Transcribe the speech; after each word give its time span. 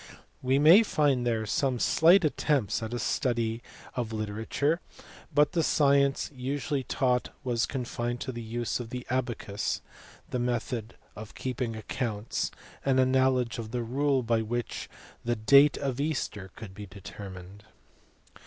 We 0.41 0.57
may 0.57 0.81
find 0.81 1.27
there 1.27 1.45
some 1.45 1.77
slight 1.77 2.25
attempts 2.25 2.81
at 2.81 2.91
a 2.91 2.97
study 2.97 3.61
of 3.93 4.11
literature; 4.11 4.81
but 5.31 5.51
the 5.51 5.61
science 5.61 6.31
usually 6.33 6.81
taught 6.83 7.29
was 7.43 7.67
con 7.67 7.85
fined 7.85 8.19
to 8.21 8.31
the 8.31 8.41
use 8.41 8.79
of 8.79 8.89
the 8.89 9.05
abacus, 9.11 9.79
the 10.27 10.39
method 10.39 10.95
of 11.15 11.35
keeping 11.35 11.75
accounts, 11.75 12.49
and 12.83 12.99
a 12.99 13.05
knowledge 13.05 13.59
of 13.59 13.69
the 13.69 13.83
rule 13.83 14.23
by 14.23 14.41
which 14.41 14.89
the 15.23 15.35
date 15.35 15.77
of 15.77 16.01
Easter 16.01 16.49
could 16.55 16.73
be 16.73 16.87
determined. 16.87 17.63